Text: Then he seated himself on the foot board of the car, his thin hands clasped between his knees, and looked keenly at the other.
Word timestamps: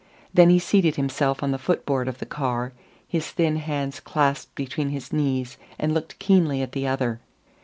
Then 0.33 0.49
he 0.49 0.57
seated 0.57 0.95
himself 0.95 1.43
on 1.43 1.51
the 1.51 1.59
foot 1.59 1.85
board 1.85 2.07
of 2.07 2.17
the 2.17 2.25
car, 2.25 2.73
his 3.07 3.29
thin 3.29 3.57
hands 3.57 3.99
clasped 3.99 4.55
between 4.55 4.89
his 4.89 5.13
knees, 5.13 5.57
and 5.77 5.93
looked 5.93 6.17
keenly 6.17 6.63
at 6.63 6.71
the 6.71 6.87
other. 6.87 7.19